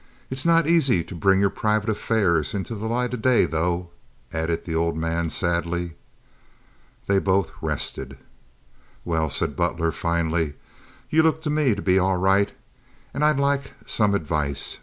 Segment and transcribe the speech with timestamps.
[0.31, 3.91] It's not aisy to bring your private affairs into the light of day, though,"
[4.33, 5.93] added the old man, sadly.
[7.05, 8.17] They both rested.
[9.05, 10.55] "Well," said Butler, finally,
[11.11, 12.51] "you look to me to be all right,
[13.13, 14.79] and I'd like some advice.